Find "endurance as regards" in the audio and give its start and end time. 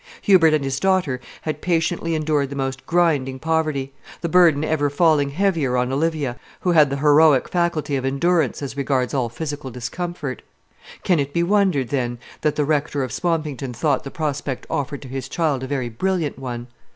8.03-9.13